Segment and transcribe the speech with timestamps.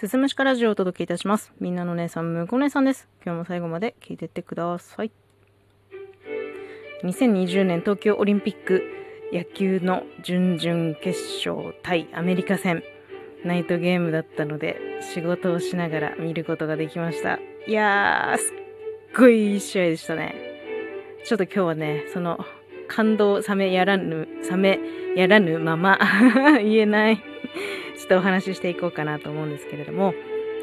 [0.00, 1.52] すすむしかラジオをお届けいたします。
[1.60, 3.06] みんなの姉さん、むこ姉さんです。
[3.22, 5.10] 今日も最後まで聞いてってください。
[7.04, 8.82] 2020年東京オリンピック
[9.30, 12.82] 野球の準々決勝対アメリカ戦。
[13.44, 14.78] ナイトゲームだったので、
[15.12, 17.38] 仕事をしながら見ることができました。
[17.66, 18.56] いやー、すっ
[19.18, 20.34] ごいいい試合でしたね。
[21.26, 22.38] ちょっと今日はね、その、
[22.88, 24.80] 感動冷めやらぬ、冷め
[25.14, 25.98] やらぬまま
[26.58, 27.22] 言えない
[28.00, 30.14] ちょっとお話ししていこうかなと思うんですけれども、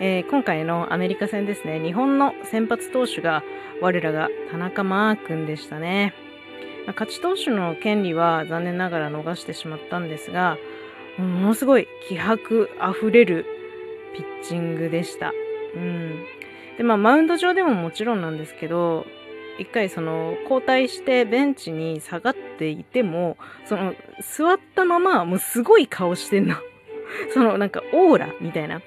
[0.00, 3.42] えー今回のアメリカ戦ですね、日本の先発投手が
[3.80, 6.12] 我らが田中マー君でしたね。
[6.88, 10.58] 勝ち投手の権利は残念ながら逃してしまったんですが、
[11.16, 13.46] ものすごい気迫あふれる
[14.14, 15.32] ピッチングでした。
[15.74, 16.24] うん。
[16.76, 19.06] で、まあ、マウンド上でももちろんなんですけど、
[19.58, 26.56] 一回その交代してベンチに下がっていても、その座ったままもうすごい顔してんの。
[27.34, 28.80] そのなんかオーラみたいな、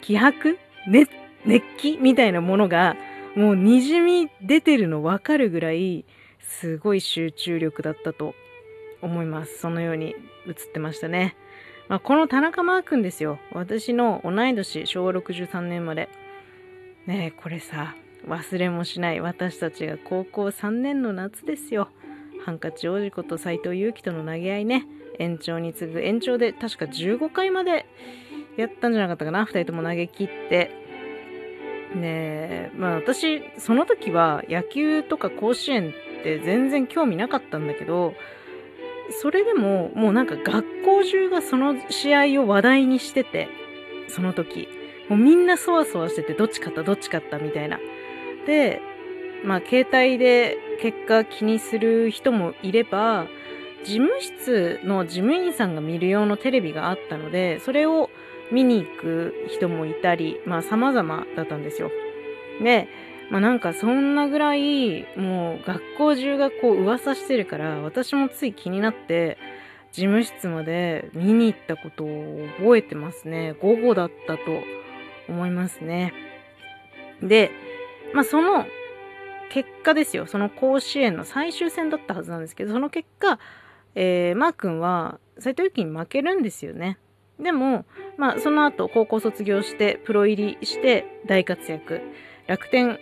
[0.00, 1.10] 気迫熱
[1.44, 2.96] 熱気みたいなものが
[3.34, 6.04] もう滲み出てるの分かるぐらい
[6.40, 8.34] すごい集中力だったと
[9.02, 9.58] 思います。
[9.58, 10.14] そのように
[10.46, 11.36] 映ってましたね。
[11.88, 13.38] まあ、この田中マー君ですよ。
[13.52, 16.08] 私の同い年、昭和63年まで。
[17.06, 17.96] ねえ、これさ、
[18.28, 21.88] 忘れもしない私たちが高校3年の夏ですよ。
[22.44, 24.86] ハンカチ王子こと斎藤佑樹との投げ合いね。
[25.20, 27.86] 延長に次ぐ延長で確か15回まで
[28.56, 29.44] やったんじゃなかったかな。
[29.44, 30.70] 2人とも投げ切って。
[31.94, 38.14] ね、まあ私、その時は野球とか甲子園って全然興味なかったんだけど、
[39.10, 43.48] それでももうなんか学校中がその試合を話題にしてて、
[44.08, 44.68] その時。
[45.08, 47.78] もうみんなそわそわしてて、どっち勝ったどっち勝ったみたいな。
[48.46, 48.80] で、
[49.44, 53.26] まあ携帯で結果気にする人もいれば、
[53.84, 58.10] 事務室の事務員さんが見る用のテレビがあったので、それを
[58.52, 61.90] 見に行く人もいたり、まあ様々だったんですよ。
[62.62, 62.88] で、
[63.30, 69.38] まあなんかそんなぐらい、もう学校中がこう噂してるから、私もつい気になって、
[69.92, 73.56] 事務室まで見に行ったことを覚えてますね。
[73.60, 74.42] 午後だったと
[75.28, 76.12] 思いますね。
[77.22, 77.50] で、
[78.12, 78.66] まあその
[79.50, 80.26] 結果ですよ。
[80.26, 83.38] その甲子園の最終戦だったはずなんですけど、その結果、
[83.94, 86.98] えー、マー君は斎藤佑樹に負けるんですよね。
[87.38, 87.84] でも、
[88.16, 92.00] まあその後高校卒業してプロ入りして大活躍。
[92.46, 92.98] 楽天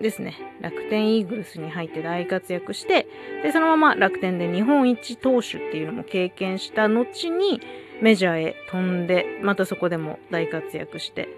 [0.00, 0.34] ですね。
[0.60, 3.06] 楽天イーグルスに入って大活躍して、
[3.42, 7.60] で、そのまま楽天で日本一投手っていうのも経験した後に
[8.00, 11.28] メジャーへ飛んで、またそこでも大活躍して、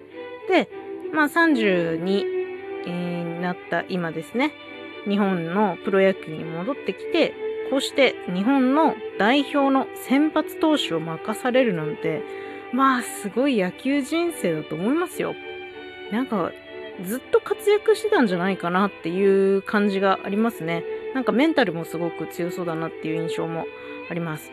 [0.48, 0.68] で、
[1.12, 2.36] まあ30に、
[3.40, 4.52] なった今ですね、
[5.08, 7.34] 日本のプロ野球に戻ってきて、
[7.70, 12.22] こうして日本の代表の先発投手を任されるなんて、
[12.72, 15.34] まあすごい野球人生だと思いますよ。
[16.12, 16.52] なんか
[17.04, 20.84] ずっと活躍してたんじゃないかなっていう感じがありますね。
[21.14, 23.66] なんかメンタルもすごく強そうだなっていう印象も
[24.10, 24.50] あります。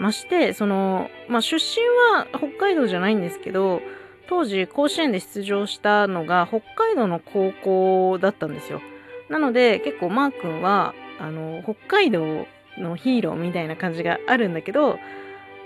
[0.00, 1.86] まして、その、まあ出身
[2.16, 3.82] は北海道じゃないんですけど、
[4.28, 8.80] 当時甲子園で出場したのが北海道の高校だったんですよ。
[9.28, 12.46] なので結構マー君はあの北海道
[12.78, 14.98] のヒーローみたいな感じがあるんだけど、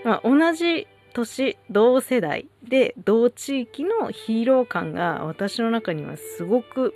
[0.03, 6.93] まあ、同じ年同世代で同地域のヒーロー感が私の中にはすごく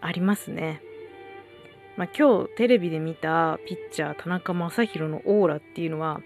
[0.00, 0.80] ありますね。
[1.96, 6.22] まあ、今日テレビで見たピッチャー田中将大のオーラっていうのは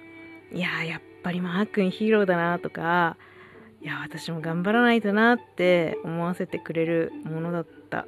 [0.52, 3.16] いややっぱりマー君ヒーローだなとか
[3.82, 8.06] いや私も頑張らないとなって思わせてくれるものだった。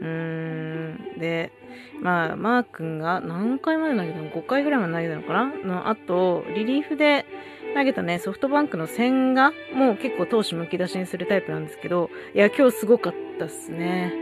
[0.00, 1.18] うーん。
[1.18, 1.52] で
[2.00, 5.46] まあマー君が何回まで投げたの ?5 回ぐらいまで投げたのかな？
[5.64, 7.26] のあとリリーフで
[7.74, 14.12] 投げたねソフトバンクの千賀もう結構投手むき出しにするタイプなんですけどいや今日すごかったっすね。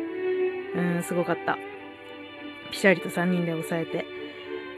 [0.75, 1.59] うんすごかった。
[2.70, 4.16] ピシャリと3人で抑えて。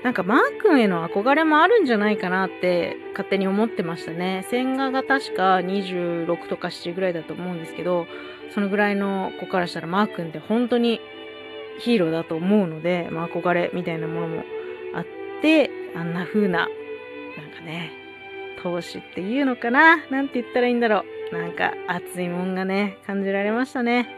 [0.05, 4.47] なんかマー君への憧れもあるんじゃないかなって勝手に思ってましたね。
[4.49, 8.07] 千賀が確か26とか7ぐらいだと思うんですけど、
[8.55, 11.01] そのぐらいの子からしたらマー君って本当に
[11.81, 14.45] ヒーローだと思うので、まあ憧れみたいなものも
[14.95, 15.07] あっ
[15.43, 16.69] て、あんな風な、なん
[17.51, 17.93] かね、
[18.63, 21.35] 投資っていうのかななんて言ったらいいんだろう。
[21.35, 24.09] なんか熱いもんがね、感じられましたね。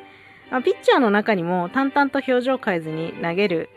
[0.51, 3.71] まあ、ピッチャーの中にも淡々と表情を変えずに投げる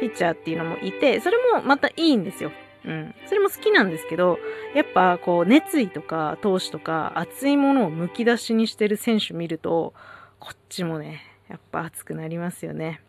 [0.00, 2.50] ピッチャーっていうのもいて、それもまたいいんですよ。
[2.84, 3.14] うん。
[3.26, 4.38] それも好きなんですけど、
[4.74, 9.92] やっぱこう熱意とか闘志とか熱いものをむき出しにしてる選手見ると、
[10.38, 13.00] こっちもね、やっぱ熱くなりますよね。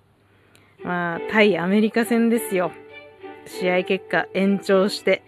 [0.84, 2.72] まあ、対アメリカ戦ですよ。
[3.46, 5.24] 試合結果延長して、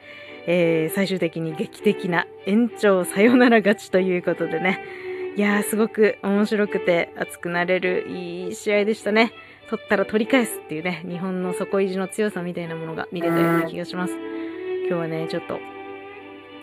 [0.46, 4.84] えー最終的に劇的な延長サヨナラ勝ちということでね。
[5.36, 9.32] いやー、すごく面白くて熱くなれるいい試合でしたね。
[9.74, 14.14] 取ったら取り返すっていうね、日本の底意地の強さみたいなものが見れたような気がします。
[14.88, 15.60] 今日はね、ちょっと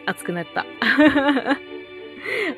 [0.06, 0.64] 熱くなった。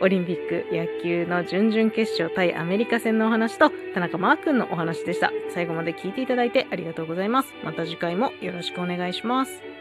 [0.03, 5.33] オリンピック野球の準々決勝対アメリカ戦のお話と田中マー君のお話でした。
[5.55, 7.55] 最後まで聞いていただいてありがとうございます。
[7.65, 9.72] また次回もよろしくお願いします。